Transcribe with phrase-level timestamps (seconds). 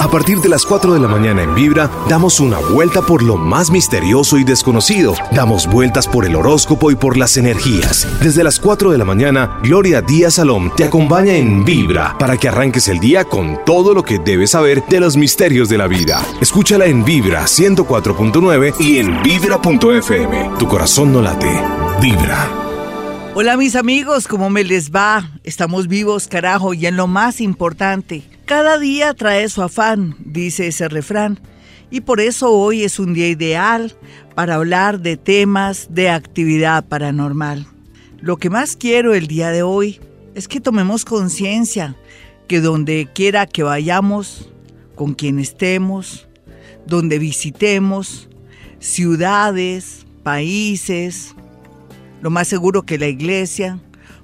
[0.00, 3.36] A partir de las 4 de la mañana en Vibra, damos una vuelta por lo
[3.36, 5.14] más misterioso y desconocido.
[5.30, 8.08] Damos vueltas por el horóscopo y por las energías.
[8.22, 12.48] Desde las 4 de la mañana, Gloria Díaz Salom te acompaña en Vibra para que
[12.48, 16.24] arranques el día con todo lo que debes saber de los misterios de la vida.
[16.40, 20.50] Escúchala en Vibra 104.9 y en Vibra.fm.
[20.58, 21.60] Tu corazón no late.
[22.00, 22.48] Vibra.
[23.34, 25.30] Hola mis amigos, ¿cómo me les va?
[25.44, 30.88] Estamos vivos, carajo, y en lo más importante, cada día trae su afán, dice ese
[30.88, 31.38] refrán,
[31.88, 33.96] y por eso hoy es un día ideal
[34.34, 37.68] para hablar de temas de actividad paranormal.
[38.18, 40.00] Lo que más quiero el día de hoy
[40.34, 41.94] es que tomemos conciencia
[42.48, 44.50] que donde quiera que vayamos,
[44.96, 46.26] con quien estemos,
[46.88, 48.28] donde visitemos,
[48.80, 51.36] ciudades, países,
[52.20, 53.78] lo más seguro que la iglesia,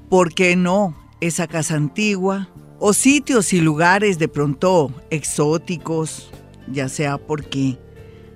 [0.09, 2.49] ¿por qué no esa casa antigua?
[2.79, 6.31] O sitios y lugares de pronto exóticos,
[6.71, 7.79] ya sea porque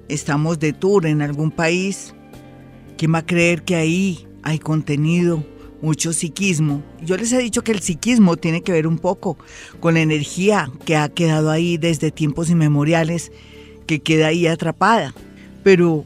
[0.08, 2.14] estamos de tour en algún país,
[2.96, 5.44] ¿quién va a creer que ahí hay contenido,
[5.82, 6.82] mucho psiquismo?
[7.02, 9.36] Yo les he dicho que el psiquismo tiene que ver un poco
[9.80, 13.32] con la energía que ha quedado ahí desde tiempos inmemoriales,
[13.86, 15.14] que queda ahí atrapada.
[15.62, 16.04] Pero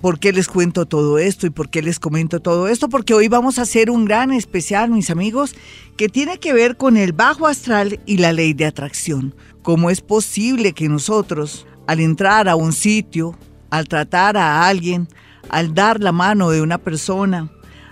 [0.00, 2.88] ¿Por qué les cuento todo esto y por qué les comento todo esto?
[2.88, 5.56] Porque hoy vamos a hacer un gran especial, mis amigos,
[5.96, 9.34] que tiene que ver con el bajo astral y la ley de atracción.
[9.62, 13.36] ¿Cómo es posible que nosotros, al entrar a un sitio,
[13.70, 15.08] al tratar a alguien,
[15.48, 17.50] al dar la mano de una persona,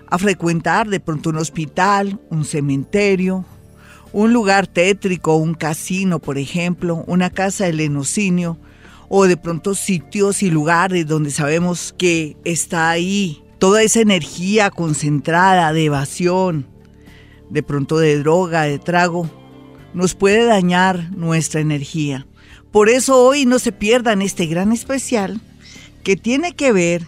[0.09, 3.45] a frecuentar de pronto un hospital, un cementerio,
[4.13, 8.59] un lugar tétrico, un casino, por ejemplo, una casa de lenocinio,
[9.09, 15.73] o de pronto sitios y lugares donde sabemos que está ahí toda esa energía concentrada
[15.73, 16.67] de evasión,
[17.51, 19.31] de pronto de droga, de trago,
[19.95, 22.27] nos puede dañar nuestra energía.
[22.71, 25.41] Por eso hoy no se pierdan este gran especial
[26.05, 27.07] que tiene que ver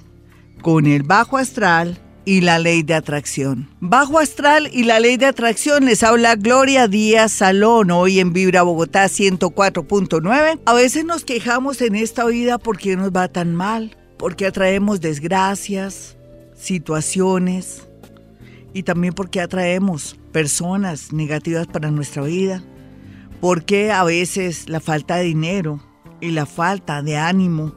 [0.62, 3.70] con el bajo astral, y la ley de atracción.
[3.80, 8.60] Bajo astral y la ley de atracción les habla Gloria Díaz Salón, hoy en Vibra
[8.60, 10.60] Bogotá 104.9.
[10.66, 16.18] A veces nos quejamos en esta vida porque nos va tan mal, porque atraemos desgracias,
[16.54, 17.88] situaciones
[18.74, 22.62] y también porque atraemos personas negativas para nuestra vida.
[23.40, 25.80] Porque a veces la falta de dinero
[26.20, 27.72] y la falta de ánimo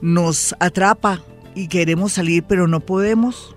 [0.00, 1.22] nos atrapa
[1.54, 3.54] y queremos salir pero no podemos?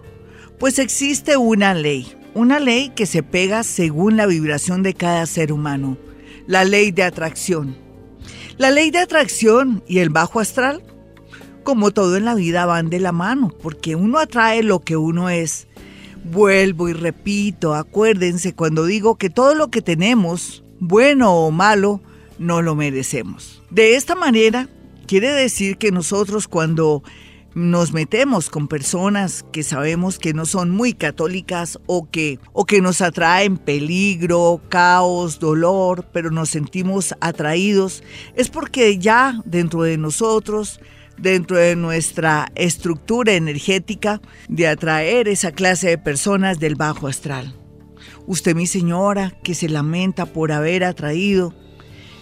[0.59, 5.51] Pues existe una ley, una ley que se pega según la vibración de cada ser
[5.51, 5.97] humano,
[6.47, 7.77] la ley de atracción.
[8.57, 10.81] La ley de atracción y el bajo astral,
[11.63, 15.29] como todo en la vida, van de la mano, porque uno atrae lo que uno
[15.29, 15.67] es.
[16.23, 22.01] Vuelvo y repito, acuérdense cuando digo que todo lo que tenemos, bueno o malo,
[22.39, 23.61] no lo merecemos.
[23.69, 24.69] De esta manera,
[25.05, 27.03] quiere decir que nosotros cuando
[27.57, 32.81] nos metemos con personas que sabemos que no son muy católicas o que, o que
[32.81, 38.03] nos atraen peligro, caos, dolor, pero nos sentimos atraídos,
[38.35, 40.79] es porque ya dentro de nosotros,
[41.17, 47.55] dentro de nuestra estructura energética, de atraer esa clase de personas del bajo astral.
[48.27, 51.55] Usted, mi señora, que se lamenta por haber atraído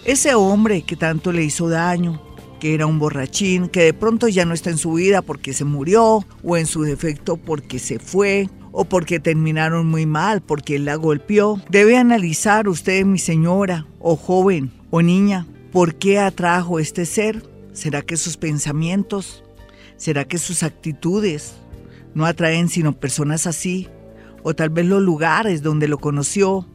[0.06, 2.22] ese hombre que tanto le hizo daño,
[2.60, 5.66] que era un borrachín, que de pronto ya no está en su vida porque se
[5.66, 10.86] murió, o en su defecto porque se fue, o porque terminaron muy mal, porque él
[10.86, 11.62] la golpeó.
[11.70, 17.44] Debe analizar usted, mi señora, o joven, o niña, por qué atrajo este ser.
[17.74, 19.44] ¿Será que sus pensamientos?
[19.98, 21.56] ¿Será que sus actitudes
[22.14, 23.88] no atraen sino personas así?
[24.44, 26.68] O tal vez los lugares donde lo conoció,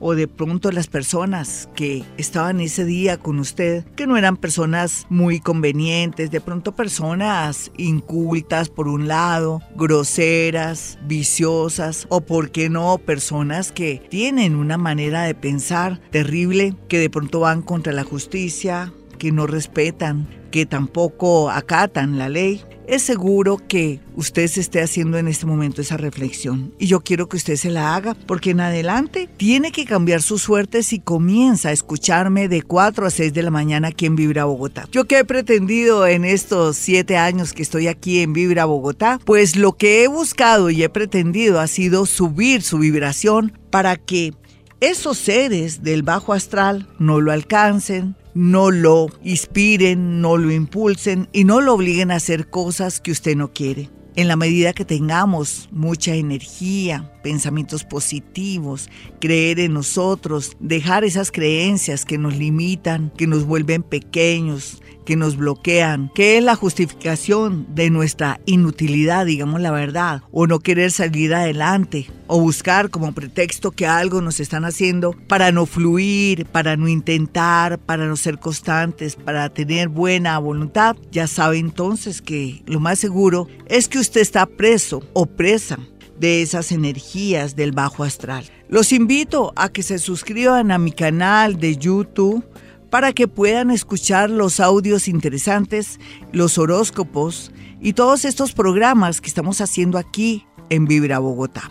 [0.00, 5.06] o de pronto las personas que estaban ese día con usted, que no eran personas
[5.08, 12.98] muy convenientes, de pronto personas incultas por un lado, groseras, viciosas, o por qué no,
[12.98, 18.92] personas que tienen una manera de pensar terrible, que de pronto van contra la justicia,
[19.20, 25.16] que no respetan, que tampoco acatan la ley es seguro que usted se esté haciendo
[25.16, 26.74] en este momento esa reflexión.
[26.76, 30.38] Y yo quiero que usted se la haga, porque en adelante tiene que cambiar su
[30.38, 34.44] suerte si comienza a escucharme de 4 a 6 de la mañana aquí en Vibra
[34.44, 34.88] Bogotá.
[34.90, 39.54] Yo que he pretendido en estos 7 años que estoy aquí en Vibra Bogotá, pues
[39.54, 44.34] lo que he buscado y he pretendido ha sido subir su vibración para que
[44.80, 51.44] esos seres del bajo astral no lo alcancen, no lo inspiren, no lo impulsen y
[51.44, 53.90] no lo obliguen a hacer cosas que usted no quiere.
[54.16, 58.88] En la medida que tengamos mucha energía, pensamientos positivos,
[59.20, 65.36] creer en nosotros, dejar esas creencias que nos limitan, que nos vuelven pequeños, que nos
[65.36, 71.34] bloquean, que es la justificación de nuestra inutilidad, digamos la verdad, o no querer salir
[71.34, 76.86] adelante, o buscar como pretexto que algo nos están haciendo para no fluir, para no
[76.86, 82.98] intentar, para no ser constantes, para tener buena voluntad, ya sabe entonces que lo más
[83.00, 85.78] seguro es que usted está preso o presa
[86.20, 88.44] de esas energías del bajo astral.
[88.68, 92.44] Los invito a que se suscriban a mi canal de YouTube
[92.90, 95.98] para que puedan escuchar los audios interesantes,
[96.32, 97.50] los horóscopos
[97.80, 101.70] y todos estos programas que estamos haciendo aquí en Vibra Bogotá.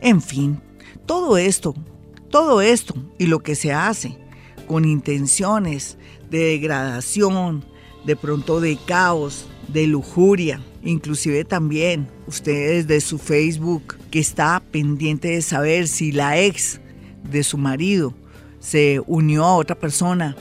[0.00, 0.58] En fin,
[1.04, 1.74] todo esto,
[2.30, 4.16] todo esto y lo que se hace
[4.66, 5.98] con intenciones
[6.30, 7.62] de degradación,
[8.06, 15.28] de pronto de caos, de lujuria, inclusive también ustedes de su Facebook que está pendiente
[15.28, 16.80] de saber si la ex
[17.30, 18.14] de su marido
[18.60, 20.36] se unió a otra persona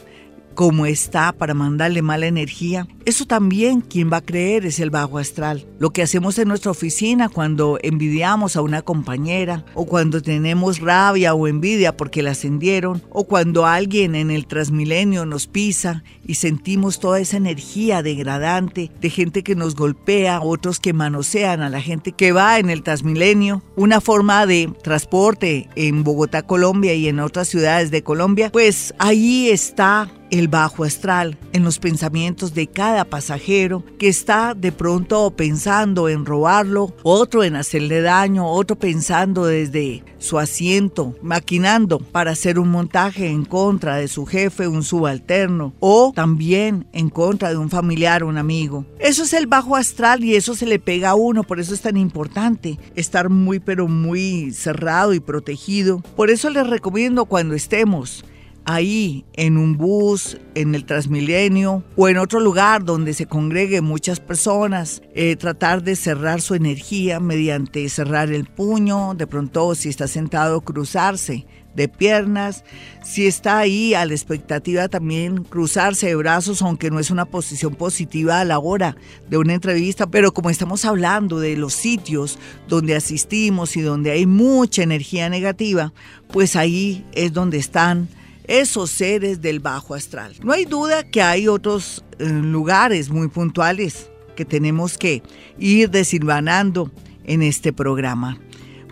[0.59, 5.17] como está para mandarle mala energía, eso también quien va a creer es el bajo
[5.17, 5.65] astral.
[5.79, 11.33] Lo que hacemos en nuestra oficina cuando envidiamos a una compañera o cuando tenemos rabia
[11.33, 16.99] o envidia porque la ascendieron o cuando alguien en el transmilenio nos pisa y sentimos
[16.99, 22.11] toda esa energía degradante de gente que nos golpea, otros que manosean a la gente
[22.11, 27.47] que va en el transmilenio, una forma de transporte en Bogotá, Colombia y en otras
[27.47, 33.83] ciudades de Colombia, pues ahí está el bajo astral en los pensamientos de cada pasajero
[33.97, 40.37] que está de pronto pensando en robarlo, otro en hacerle daño, otro pensando desde su
[40.37, 46.87] asiento, maquinando para hacer un montaje en contra de su jefe, un subalterno, o también
[46.91, 48.85] en contra de un familiar un amigo.
[48.99, 51.81] Eso es el bajo astral y eso se le pega a uno, por eso es
[51.81, 56.01] tan importante estar muy pero muy cerrado y protegido.
[56.15, 58.25] Por eso les recomiendo cuando estemos
[58.69, 64.19] ahí en un bus, en el Transmilenio o en otro lugar donde se congregue muchas
[64.19, 70.07] personas, eh, tratar de cerrar su energía mediante cerrar el puño, de pronto si está
[70.07, 72.63] sentado cruzarse de piernas,
[73.03, 77.73] si está ahí a la expectativa también cruzarse de brazos, aunque no es una posición
[77.73, 78.95] positiva a la hora
[79.29, 82.37] de una entrevista, pero como estamos hablando de los sitios
[82.67, 85.91] donde asistimos y donde hay mucha energía negativa,
[86.31, 88.09] pues ahí es donde están
[88.49, 90.33] esos seres del bajo astral.
[90.43, 95.21] No hay duda que hay otros eh, lugares muy puntuales que tenemos que
[95.59, 96.91] ir desilvanando
[97.25, 98.39] en este programa.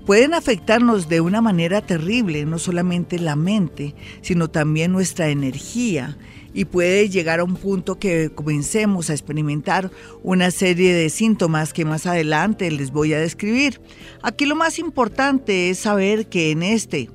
[0.07, 6.17] pueden afectarnos de una manera terrible, no solamente la mente, sino también nuestra energía
[6.55, 9.91] y puede llegar a un punto que comencemos a experimentar
[10.23, 13.81] una serie de síntomas que más adelante les voy a describir.
[14.23, 17.09] Aquí lo más importante es saber que en este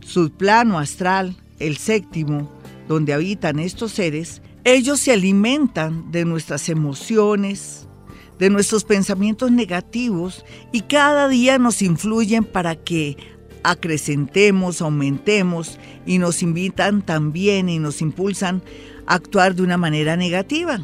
[0.00, 2.50] subplano astral, el séptimo,
[2.88, 7.86] donde habitan estos seres, ellos se alimentan de nuestras emociones,
[8.38, 13.16] de nuestros pensamientos negativos y cada día nos influyen para que
[13.62, 18.62] acrecentemos, aumentemos y nos invitan también y nos impulsan
[19.06, 20.80] a actuar de una manera negativa.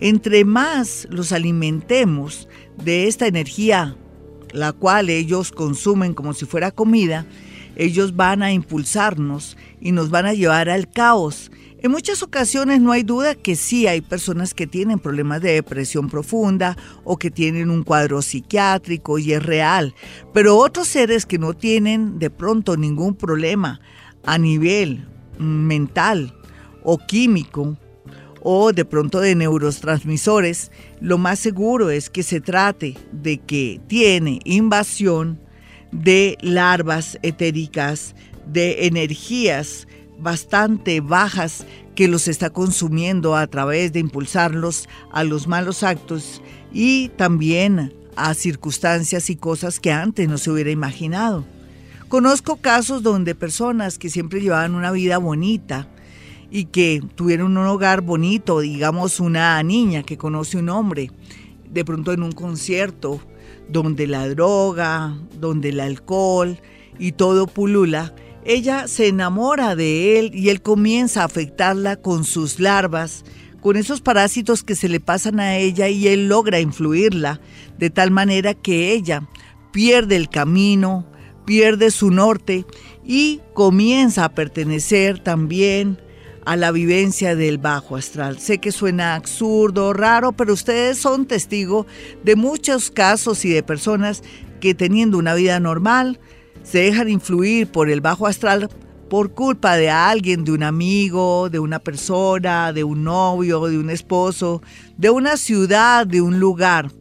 [0.00, 2.48] Entre más los alimentemos
[2.82, 3.96] de esta energía,
[4.52, 7.26] la cual ellos consumen como si fuera comida,
[7.76, 12.92] ellos van a impulsarnos y nos van a llevar al caos en muchas ocasiones no
[12.92, 17.70] hay duda que sí hay personas que tienen problemas de depresión profunda o que tienen
[17.70, 19.94] un cuadro psiquiátrico y es real,
[20.34, 23.80] pero otros seres que no tienen de pronto ningún problema
[24.24, 25.06] a nivel
[25.38, 26.34] mental
[26.82, 27.78] o químico
[28.40, 30.70] o de pronto de neurotransmisores,
[31.00, 35.40] lo más seguro es que se trate de que tiene invasión
[35.92, 38.14] de larvas etéricas,
[38.46, 39.86] de energías
[40.18, 47.08] bastante bajas que los está consumiendo a través de impulsarlos a los malos actos y
[47.10, 51.44] también a circunstancias y cosas que antes no se hubiera imaginado.
[52.08, 55.88] Conozco casos donde personas que siempre llevaban una vida bonita
[56.50, 61.10] y que tuvieron un hogar bonito, digamos una niña que conoce un hombre,
[61.70, 63.20] de pronto en un concierto
[63.68, 66.58] donde la droga, donde el alcohol
[66.98, 72.60] y todo pulula, ella se enamora de él y él comienza a afectarla con sus
[72.60, 73.24] larvas,
[73.60, 77.40] con esos parásitos que se le pasan a ella y él logra influirla
[77.78, 79.28] de tal manera que ella
[79.72, 81.06] pierde el camino,
[81.44, 82.64] pierde su norte
[83.04, 86.00] y comienza a pertenecer también
[86.44, 88.38] a la vivencia del bajo astral.
[88.38, 91.86] Sé que suena absurdo, raro, pero ustedes son testigo
[92.24, 94.22] de muchos casos y de personas
[94.60, 96.18] que teniendo una vida normal,
[96.70, 98.68] se dejan influir por el bajo astral
[99.08, 103.88] por culpa de alguien, de un amigo, de una persona, de un novio, de un
[103.88, 104.60] esposo,
[104.98, 106.92] de una ciudad, de un lugar.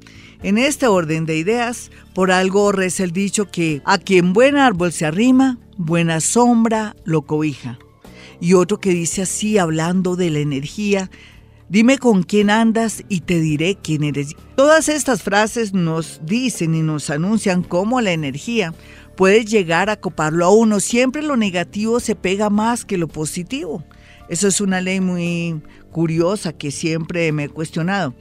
[0.41, 4.93] En este orden de ideas, por algo reza el dicho que a quien buen árbol
[4.93, 7.77] se arrima, buena sombra lo cobija.
[8.39, 11.09] Y otro que dice así, hablando de la energía,
[11.69, 14.35] dime con quién andas y te diré quién eres.
[14.55, 18.73] Todas estas frases nos dicen y nos anuncian cómo la energía
[19.15, 20.79] puede llegar a coparlo a uno.
[20.79, 23.83] Siempre lo negativo se pega más que lo positivo.
[24.29, 28.13] Eso es una ley muy curiosa que siempre me he cuestionado.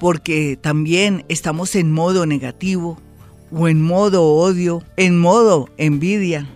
[0.00, 2.98] porque también estamos en modo negativo
[3.52, 6.48] o en modo odio, en modo envidia,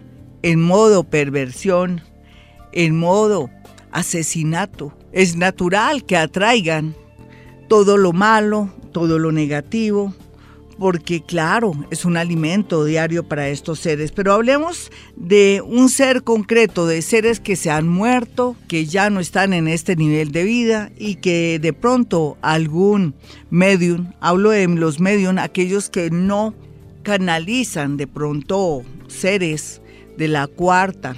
[0.43, 2.03] en modo perversión,
[2.73, 3.49] en modo
[3.91, 6.95] asesinato, es natural que atraigan
[7.69, 10.15] todo lo malo, todo lo negativo,
[10.79, 14.13] porque claro, es un alimento diario para estos seres.
[14.13, 19.21] Pero hablemos de un ser concreto, de seres que se han muerto, que ya no
[19.21, 23.15] están en este nivel de vida y que de pronto algún
[23.51, 26.55] medium, hablo de los medium, aquellos que no
[27.03, 29.81] canalizan de pronto seres
[30.17, 31.17] de la cuarta,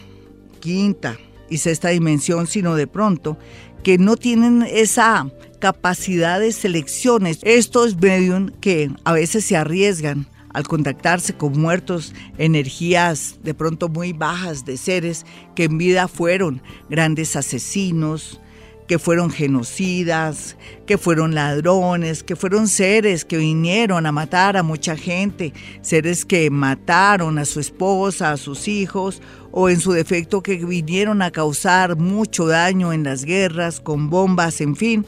[0.60, 1.18] quinta
[1.50, 3.36] y sexta dimensión, sino de pronto
[3.82, 5.26] que no tienen esa
[5.60, 7.38] capacidad de selecciones.
[7.42, 14.12] Estos medium que a veces se arriesgan al contactarse con muertos, energías de pronto muy
[14.12, 15.24] bajas de seres
[15.54, 18.40] que en vida fueron grandes asesinos,
[18.88, 24.96] que fueron genocidas, que fueron ladrones, que fueron seres que vinieron a matar a mucha
[24.96, 30.56] gente, seres que mataron a su esposa, a sus hijos, o en su defecto que
[30.56, 35.06] vinieron a causar mucho daño en las guerras con bombas, en fin,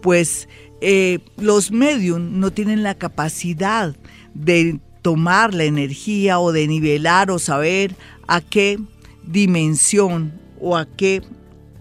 [0.00, 0.48] pues
[0.80, 3.96] eh, los medios no tienen la capacidad
[4.34, 7.94] de tomar la energía o de nivelar o saber
[8.26, 8.78] a qué
[9.24, 11.22] dimensión o a qué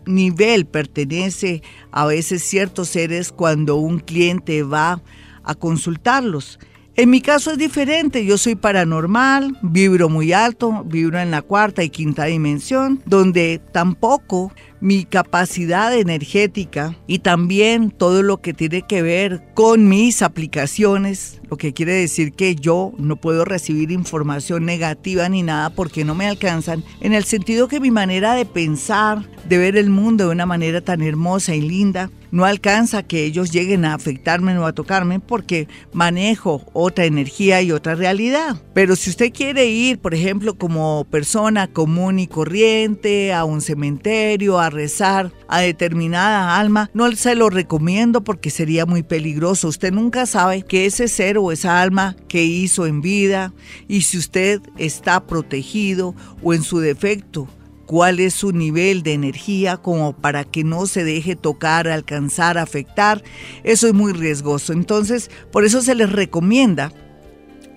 [0.06, 5.02] nivel pertenece a veces ciertos seres cuando un cliente va
[5.44, 6.60] a consultarlos.
[6.96, 11.84] En mi caso es diferente, yo soy paranormal, vibro muy alto, vibro en la cuarta
[11.84, 19.02] y quinta dimensión, donde tampoco mi capacidad energética y también todo lo que tiene que
[19.02, 25.28] ver con mis aplicaciones, lo que quiere decir que yo no puedo recibir información negativa
[25.30, 29.58] ni nada porque no me alcanzan, en el sentido que mi manera de pensar, de
[29.58, 33.86] ver el mundo de una manera tan hermosa y linda, no alcanza que ellos lleguen
[33.86, 38.62] a afectarme o a tocarme porque manejo otra energía y otra realidad.
[38.74, 44.60] Pero si usted quiere ir, por ejemplo, como persona común y corriente a un cementerio,
[44.60, 49.68] a rezar a determinada alma, no se lo recomiendo porque sería muy peligroso.
[49.68, 53.54] Usted nunca sabe que ese ser o esa alma que hizo en vida
[53.88, 57.48] y si usted está protegido o en su defecto
[57.88, 63.24] cuál es su nivel de energía como para que no se deje tocar, alcanzar, afectar.
[63.64, 64.74] Eso es muy riesgoso.
[64.74, 66.92] Entonces, por eso se les recomienda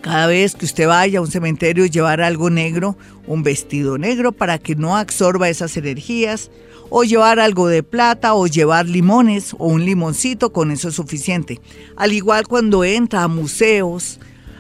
[0.01, 4.59] cada vez que usted vaya a un cementerio llevar algo negro, un vestido negro para
[4.59, 6.51] que no absorba esas energías,
[6.91, 11.61] o llevar algo de plata o llevar limones o un limoncito, con eso es suficiente.
[11.97, 14.19] Al igual cuando entra a museos,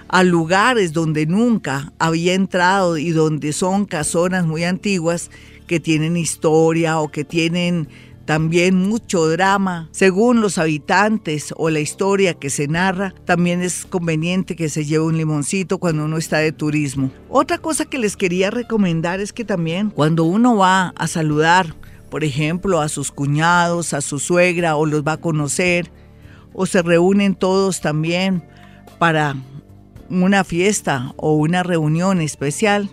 [0.09, 5.31] a lugares donde nunca había entrado y donde son casonas muy antiguas
[5.67, 7.89] que tienen historia o que tienen
[8.31, 9.89] también mucho drama.
[9.91, 15.05] Según los habitantes o la historia que se narra, también es conveniente que se lleve
[15.05, 17.11] un limoncito cuando uno está de turismo.
[17.29, 21.75] Otra cosa que les quería recomendar es que también cuando uno va a saludar
[22.09, 25.91] por ejemplo, a sus cuñados, a su suegra, o los va a conocer,
[26.53, 28.45] o se reúnen todos también
[29.01, 29.35] para
[30.09, 32.91] una fiesta o una reunión especial,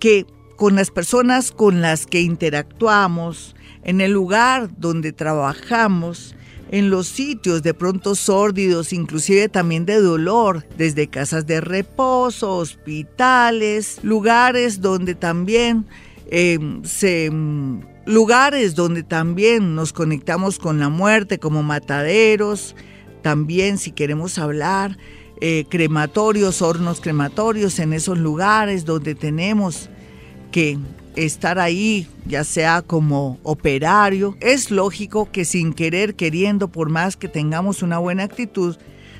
[0.00, 0.24] que
[0.56, 6.34] con las personas con las que interactuamos, en el lugar donde trabajamos,
[6.70, 13.98] en los sitios de pronto sórdidos, inclusive también de dolor, desde casas de reposo, hospitales,
[14.02, 15.86] lugares donde también
[16.30, 17.30] em, se
[18.06, 22.74] lugares donde también nos conectamos con la muerte como mataderos,
[23.22, 24.98] también si queremos hablar,
[25.40, 29.88] eh, crematorios, hornos crematorios, en esos lugares donde tenemos
[30.52, 30.78] que
[31.16, 37.28] estar ahí, ya sea como operario, es lógico que sin querer, queriendo, por más que
[37.28, 38.76] tengamos una buena actitud,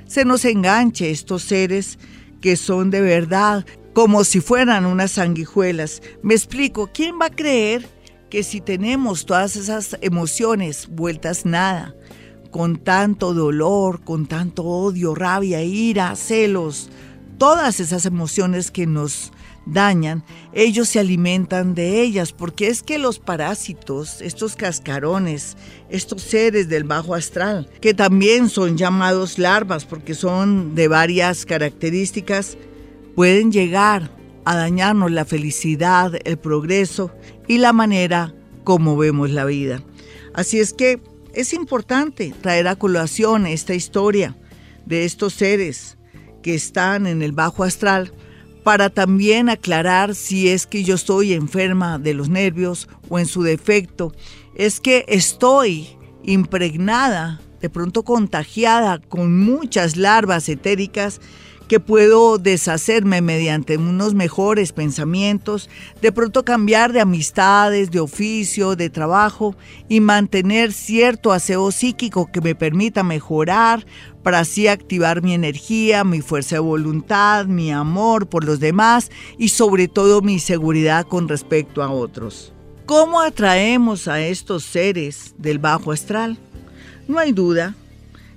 [0.07, 1.99] se nos enganche estos seres
[2.41, 6.03] que son de verdad como si fueran unas sanguijuelas.
[6.23, 7.89] Me explico, ¿quién va a creer
[8.29, 11.95] que si tenemos todas esas emociones vueltas nada,
[12.51, 16.91] con tanto dolor, con tanto odio, rabia, ira, celos,
[17.39, 19.33] todas esas emociones que nos
[19.67, 25.57] dañan, ellos se alimentan de ellas, porque es que los parásitos, estos cascarones,
[25.89, 32.57] estos seres del bajo astral, que también son llamados larvas porque son de varias características,
[33.15, 34.11] pueden llegar
[34.45, 37.11] a dañarnos la felicidad, el progreso
[37.49, 39.83] y la manera como vemos la vida.
[40.35, 41.01] Así es que
[41.33, 44.37] es importante traer a colación esta historia
[44.87, 45.97] de estos seres
[46.43, 48.13] que están en el bajo astral
[48.65, 53.43] para también aclarar si es que yo estoy enferma de los nervios o en su
[53.43, 54.13] defecto.
[54.57, 55.89] Es que estoy
[56.25, 61.21] impregnada, de pronto contagiada con muchas larvas etéricas
[61.69, 65.71] que puedo deshacerme mediante unos mejores pensamientos,
[66.03, 69.57] de pronto cambiar de amistades, de oficio, de trabajo
[69.89, 73.87] y mantener cierto aseo psíquico que me permita mejorar
[74.23, 79.49] para así activar mi energía, mi fuerza de voluntad, mi amor por los demás y
[79.49, 82.53] sobre todo mi seguridad con respecto a otros.
[82.87, 86.39] ¿Cómo atraemos a estos seres del bajo astral?
[87.09, 87.75] No hay duda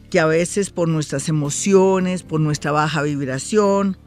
[0.10, 3.98] que a veces por nuestras emociones, por nuestra baja vibración,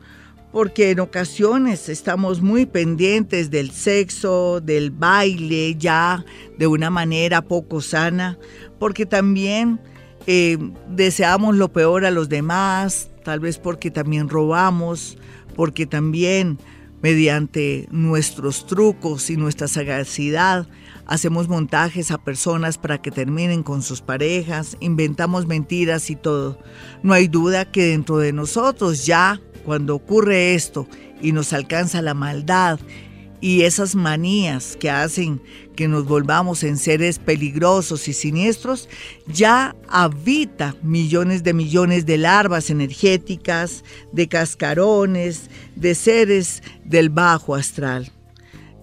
[0.52, 6.24] porque en ocasiones estamos muy pendientes del sexo, del baile ya
[6.58, 8.38] de una manera poco sana,
[8.78, 9.80] porque también
[10.26, 10.58] eh,
[10.88, 15.18] deseamos lo peor a los demás, tal vez porque también robamos,
[15.54, 16.58] porque también
[17.02, 20.66] mediante nuestros trucos y nuestra sagacidad
[21.10, 26.56] hacemos montajes a personas para que terminen con sus parejas, inventamos mentiras y todo.
[27.02, 30.86] No hay duda que dentro de nosotros ya, cuando ocurre esto
[31.20, 32.78] y nos alcanza la maldad
[33.40, 35.42] y esas manías que hacen
[35.74, 38.88] que nos volvamos en seres peligrosos y siniestros,
[39.26, 48.12] ya habita millones de millones de larvas energéticas, de cascarones, de seres del bajo astral.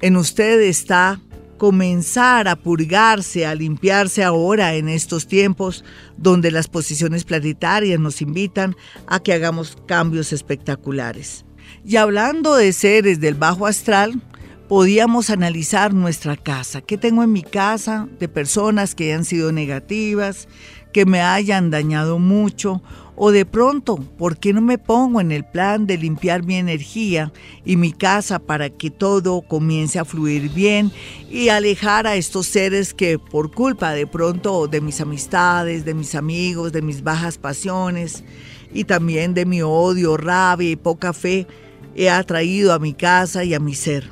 [0.01, 1.21] En usted está
[1.57, 5.83] comenzar a purgarse, a limpiarse ahora en estos tiempos
[6.17, 8.75] donde las posiciones planetarias nos invitan
[9.07, 11.45] a que hagamos cambios espectaculares.
[11.83, 14.21] Y hablando de seres del bajo astral,
[14.67, 16.81] podíamos analizar nuestra casa.
[16.81, 20.47] ¿Qué tengo en mi casa de personas que han sido negativas,
[20.93, 22.81] que me hayan dañado mucho
[23.19, 27.33] o de pronto, ¿por qué no me pongo en el plan de limpiar mi energía
[27.65, 30.91] y mi casa para que todo comience a fluir bien
[31.27, 36.13] y alejar a estos seres que por culpa de pronto de mis amistades, de mis
[36.13, 38.23] amigos, de mis bajas pasiones
[38.71, 41.47] y también de mi odio, rabia y poca fe,
[41.95, 44.11] he atraído a mi casa y a mi ser?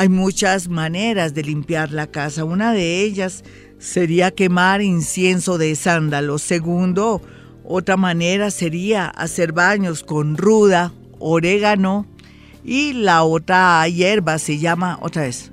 [0.00, 2.44] Hay muchas maneras de limpiar la casa.
[2.44, 3.44] Una de ellas
[3.78, 6.38] sería quemar incienso de sándalo.
[6.38, 7.22] Segundo,
[7.70, 12.06] otra manera sería hacer baños con ruda, orégano
[12.64, 15.52] y la otra hierba se llama, otra vez,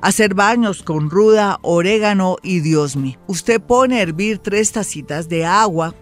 [0.00, 3.18] hacer baños con ruda, orégano y diosmi.
[3.26, 5.96] Usted pone a hervir tres tacitas de agua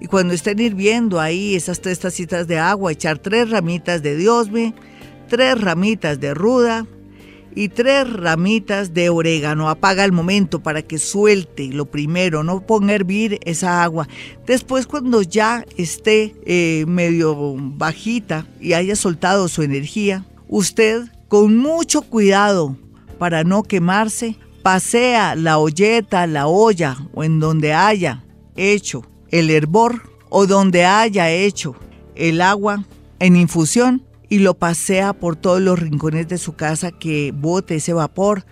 [0.00, 4.74] y cuando estén hirviendo ahí esas tres tacitas de agua, echar tres ramitas de diosmi,
[5.28, 6.86] tres ramitas de ruda,
[7.56, 9.70] y tres ramitas de orégano.
[9.70, 14.06] Apaga el momento para que suelte lo primero, no ponga a hervir esa agua.
[14.46, 22.02] Después cuando ya esté eh, medio bajita y haya soltado su energía, usted con mucho
[22.02, 22.76] cuidado
[23.18, 28.22] para no quemarse, pasea la olleta, la olla o en donde haya
[28.54, 31.74] hecho el hervor o donde haya hecho
[32.14, 32.84] el agua
[33.18, 37.92] en infusión y lo pasea por todos los rincones de su casa que bote ese
[37.92, 38.44] vapor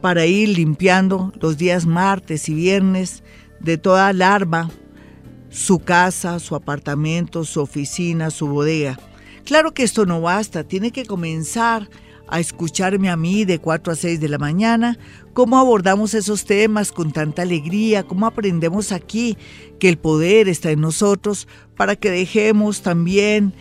[0.00, 3.22] para ir limpiando los días martes y viernes
[3.60, 4.70] de toda larva
[5.50, 8.98] su casa, su apartamento, su oficina, su bodega.
[9.44, 11.88] Claro que esto no basta, tiene que comenzar
[12.28, 14.96] a escucharme a mí de 4 a 6 de la mañana,
[15.32, 19.36] cómo abordamos esos temas con tanta alegría, cómo aprendemos aquí
[19.80, 23.52] que el poder está en nosotros para que dejemos también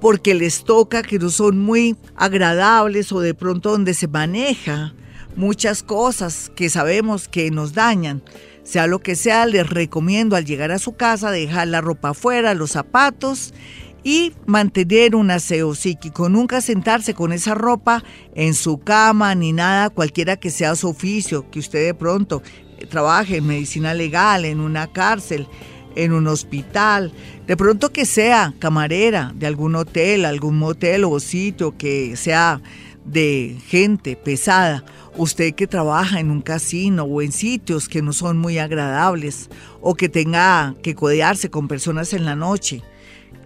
[0.01, 4.95] porque les toca que no son muy agradables o de pronto donde se maneja
[5.37, 8.23] muchas cosas que sabemos que nos dañan.
[8.65, 12.55] Sea lo que sea, les recomiendo al llegar a su casa dejar la ropa afuera,
[12.55, 13.55] los zapatos
[14.03, 16.29] y mantener un aseo psíquico.
[16.29, 18.03] Nunca sentarse con esa ropa
[18.35, 22.43] en su cama ni nada, cualquiera que sea su oficio, que usted de pronto
[22.89, 25.49] trabaje en medicina legal, en una cárcel,
[25.97, 27.13] en un hospital,
[27.47, 32.61] de pronto que sea camarera de algún hotel, algún motel o sitio que sea
[33.05, 34.85] de gente pesada,
[35.17, 39.49] usted que trabaja en un casino o en sitios que no son muy agradables
[39.81, 42.83] o que tenga que codearse con personas en la noche,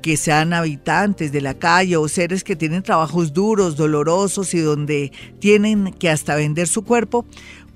[0.00, 5.12] que sean habitantes de la calle o seres que tienen trabajos duros, dolorosos y donde
[5.38, 7.26] tienen que hasta vender su cuerpo,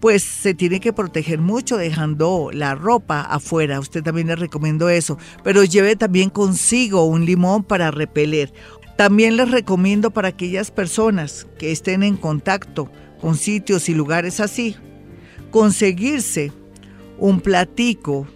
[0.05, 3.81] pues se tiene que proteger mucho dejando la ropa afuera.
[3.81, 8.53] Usted también le recomiendo eso, pero lleve también consigo un limón para repeler
[8.99, 14.77] también les recomiendo para aquellas personas que estén en contacto con sitios y lugares así,
[15.51, 16.53] conseguirse
[17.17, 18.27] un platico,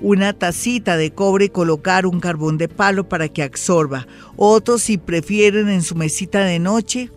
[0.00, 4.06] una tacita de cobre y colocar un carbón de palo para que absorba.
[4.36, 7.10] Otros si prefieren en su mesita de noche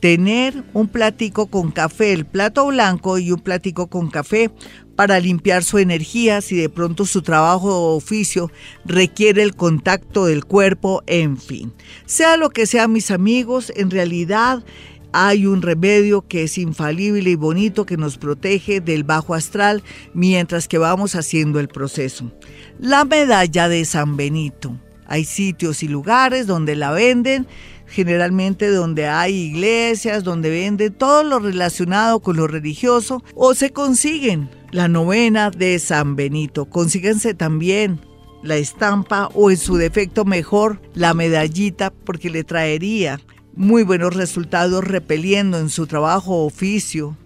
[0.00, 4.50] tener un platico con café, el plato blanco y un platico con café
[4.96, 8.50] para limpiar su energía si de pronto su trabajo o oficio
[8.84, 11.72] requiere el contacto del cuerpo, en fin.
[12.06, 14.64] Sea lo que sea, mis amigos, en realidad
[15.12, 19.82] hay un remedio que es infalible y bonito que nos protege del bajo astral
[20.14, 22.30] mientras que vamos haciendo el proceso.
[22.78, 24.78] La medalla de San Benito.
[25.06, 27.48] Hay sitios y lugares donde la venden
[27.90, 34.48] generalmente donde hay iglesias, donde venden todo lo relacionado con lo religioso, o se consiguen
[34.70, 36.66] la novena de San Benito.
[36.66, 38.00] Consíguense también
[38.42, 43.20] la estampa o en su defecto mejor la medallita porque le traería
[43.54, 47.16] muy buenos resultados repeliendo en su trabajo o oficio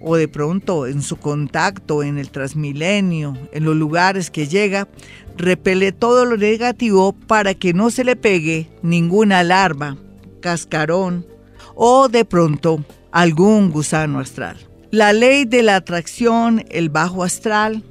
[0.00, 4.88] o de pronto en su contacto en el transmilenio, en los lugares que llega,
[5.36, 9.96] repele todo lo negativo para que no se le pegue ninguna alarma,
[10.40, 11.26] cascarón
[11.74, 14.56] o de pronto algún gusano astral.
[14.90, 17.84] La ley de la atracción, el bajo astral,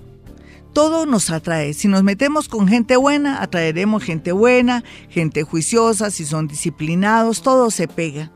[0.73, 1.73] todo nos atrae.
[1.73, 7.71] Si nos metemos con gente buena, atraeremos gente buena, gente juiciosa, si son disciplinados, todo
[7.71, 8.31] se pega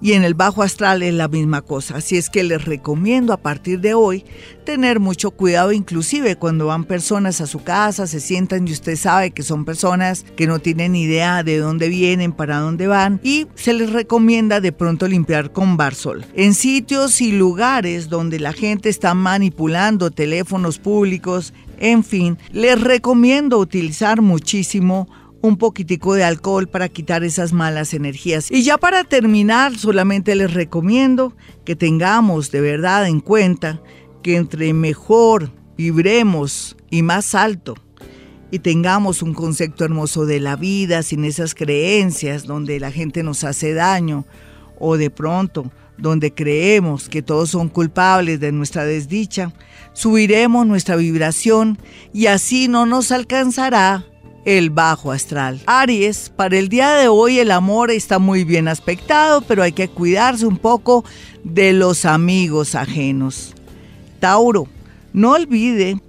[0.00, 1.96] y en el bajo astral es la misma cosa.
[1.96, 4.24] Así es que les recomiendo a partir de hoy
[4.64, 9.30] tener mucho cuidado, inclusive cuando van personas a su casa, se sientan y usted sabe
[9.30, 13.72] que son personas que no tienen idea de dónde vienen, para dónde van y se
[13.72, 16.24] les recomienda de pronto limpiar con barsol.
[16.34, 23.58] En sitios y lugares donde la gente está manipulando teléfonos públicos, en fin, les recomiendo
[23.58, 25.08] utilizar muchísimo
[25.42, 28.50] un poquitico de alcohol para quitar esas malas energías.
[28.50, 33.80] Y ya para terminar, solamente les recomiendo que tengamos de verdad en cuenta
[34.22, 37.74] que entre mejor vibremos y más alto
[38.50, 43.44] y tengamos un concepto hermoso de la vida sin esas creencias donde la gente nos
[43.44, 44.24] hace daño
[44.78, 49.52] o de pronto donde creemos que todos son culpables de nuestra desdicha,
[49.94, 51.78] subiremos nuestra vibración
[52.12, 54.04] y así no nos alcanzará
[54.46, 55.60] el bajo astral.
[55.66, 59.88] Aries, para el día de hoy el amor está muy bien aspectado, pero hay que
[59.88, 61.04] cuidarse un poco
[61.42, 63.54] de los amigos ajenos.
[64.20, 64.68] Tauro,
[65.12, 66.00] no olvide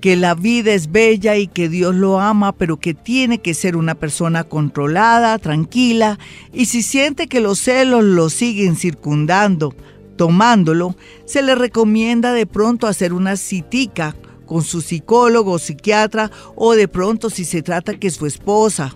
[0.00, 3.76] que la vida es bella y que Dios lo ama, pero que tiene que ser
[3.76, 6.18] una persona controlada, tranquila,
[6.52, 9.72] y si siente que los celos lo siguen circundando,
[10.16, 16.74] tomándolo, se le recomienda de pronto hacer una citica con su psicólogo o psiquiatra o
[16.74, 18.94] de pronto si se trata que su esposa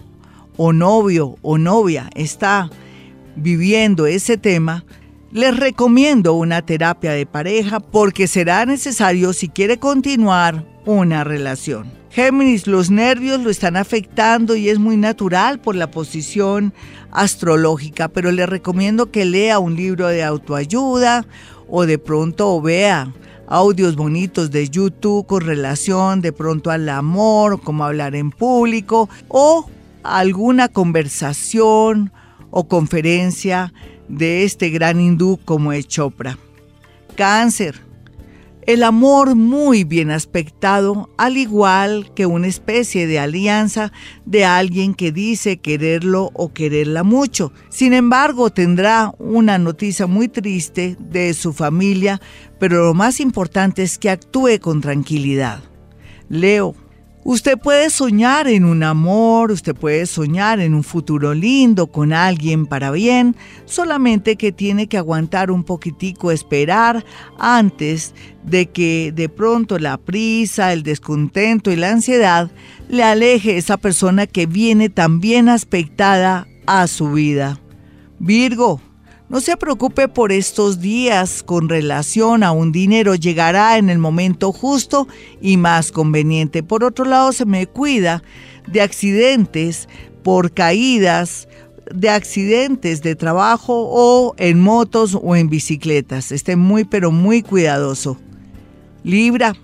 [0.56, 2.70] o novio o novia está
[3.36, 4.84] viviendo ese tema,
[5.30, 11.92] les recomiendo una terapia de pareja porque será necesario si quiere continuar una relación.
[12.10, 16.72] Géminis, los nervios lo están afectando y es muy natural por la posición
[17.12, 21.26] astrológica, pero le recomiendo que lea un libro de autoayuda
[21.68, 23.12] o de pronto vea
[23.48, 29.68] audios bonitos de YouTube con relación de pronto al amor, como hablar en público o
[30.02, 32.12] alguna conversación
[32.50, 33.72] o conferencia
[34.08, 36.38] de este gran hindú como es Chopra.
[37.16, 37.88] Cáncer
[38.68, 43.92] el amor muy bien aspectado, al igual que una especie de alianza
[44.26, 47.50] de alguien que dice quererlo o quererla mucho.
[47.70, 52.20] Sin embargo, tendrá una noticia muy triste de su familia,
[52.58, 55.62] pero lo más importante es que actúe con tranquilidad.
[56.28, 56.74] Leo,
[57.30, 62.64] Usted puede soñar en un amor, usted puede soñar en un futuro lindo con alguien
[62.64, 67.04] para bien, solamente que tiene que aguantar un poquitico, esperar
[67.38, 72.50] antes de que de pronto la prisa, el descontento y la ansiedad
[72.88, 77.60] le aleje esa persona que viene tan bien aspectada a su vida.
[78.18, 78.80] Virgo,
[79.28, 84.52] no se preocupe por estos días con relación a un dinero, llegará en el momento
[84.52, 85.06] justo
[85.40, 86.62] y más conveniente.
[86.62, 88.22] Por otro lado, se me cuida
[88.66, 89.88] de accidentes
[90.22, 91.48] por caídas,
[91.94, 96.32] de accidentes de trabajo o en motos o en bicicletas.
[96.32, 98.18] Esté muy pero muy cuidadoso.
[99.04, 99.54] Libra,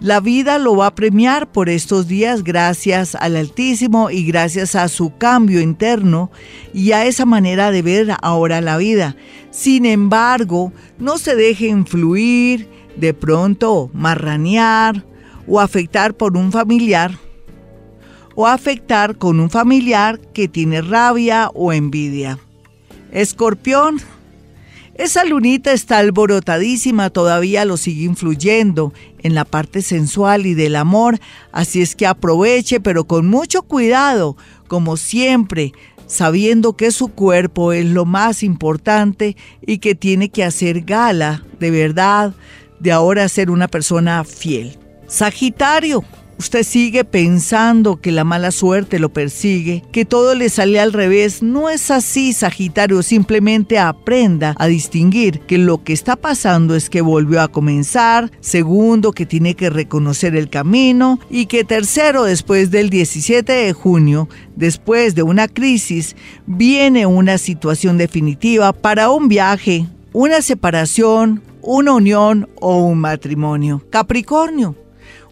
[0.00, 4.86] la vida lo va a premiar por estos días gracias al Altísimo y gracias a
[4.88, 6.30] su cambio interno
[6.72, 9.16] y a esa manera de ver ahora la vida.
[9.50, 15.04] Sin embargo, no se deje influir, de pronto marranear
[15.46, 17.12] o afectar por un familiar
[18.34, 22.38] o afectar con un familiar que tiene rabia o envidia.
[23.10, 24.00] Escorpión,
[24.94, 31.18] esa lunita está alborotadísima, todavía lo sigue influyendo en la parte sensual y del amor,
[31.52, 35.72] así es que aproveche, pero con mucho cuidado, como siempre,
[36.06, 41.70] sabiendo que su cuerpo es lo más importante y que tiene que hacer gala de
[41.70, 42.34] verdad
[42.80, 44.78] de ahora ser una persona fiel.
[45.06, 46.04] Sagitario,
[46.38, 51.42] usted sigue pensando que la mala suerte lo persigue, que todo le sale al revés.
[51.42, 53.02] No es así, Sagitario.
[53.02, 58.30] Simplemente aprenda a distinguir que lo que está pasando es que volvió a comenzar.
[58.40, 61.18] Segundo, que tiene que reconocer el camino.
[61.30, 67.98] Y que tercero, después del 17 de junio, después de una crisis, viene una situación
[67.98, 73.82] definitiva para un viaje, una separación, una unión o un matrimonio.
[73.90, 74.87] Capricornio.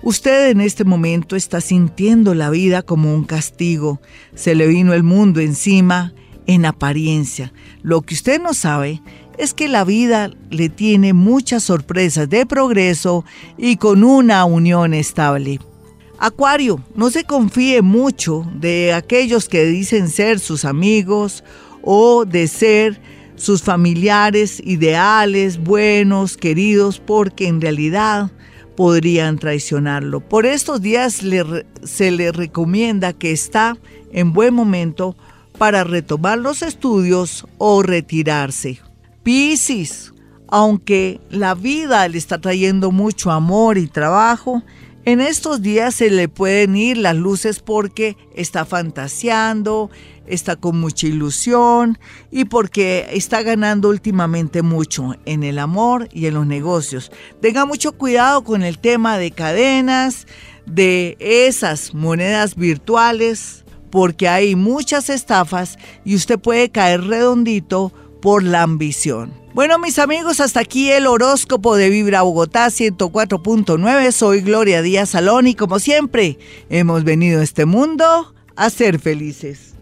[0.07, 4.01] Usted en este momento está sintiendo la vida como un castigo.
[4.37, 6.15] Se le vino el mundo encima
[6.47, 7.53] en apariencia.
[7.83, 9.03] Lo que usted no sabe
[9.37, 13.25] es que la vida le tiene muchas sorpresas de progreso
[13.59, 15.59] y con una unión estable.
[16.21, 21.43] Acuario, no se confíe mucho de aquellos que dicen ser sus amigos
[21.83, 23.01] o de ser
[23.35, 28.31] sus familiares ideales, buenos, queridos, porque en realidad
[28.77, 30.21] podrían traicionarlo.
[30.21, 31.23] Por estos días
[31.83, 33.77] se le recomienda que está
[34.13, 35.17] en buen momento
[35.59, 38.79] para retomar los estudios o retirarse.
[39.23, 40.13] Piscis,
[40.49, 44.63] aunque la vida le está trayendo mucho amor y trabajo,
[45.05, 49.91] en estos días se le pueden ir las luces porque está fantaseando,
[50.27, 51.99] está con mucha ilusión
[52.31, 57.11] y porque está ganando últimamente mucho en el amor y en los negocios.
[57.41, 60.27] Tenga mucho cuidado con el tema de cadenas,
[60.67, 68.63] de esas monedas virtuales, porque hay muchas estafas y usted puede caer redondito por la
[68.63, 69.33] ambición.
[69.55, 74.13] Bueno, mis amigos, hasta aquí el horóscopo de Vibra Bogotá 104.9.
[74.13, 79.76] Soy Gloria Díaz Salón y como siempre, hemos venido a este mundo a ser felices.